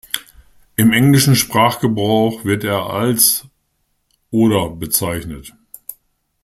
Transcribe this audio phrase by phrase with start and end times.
[0.77, 3.45] Im englischen Sprachgebrauch wird er als
[4.31, 5.53] oder bezeichnet.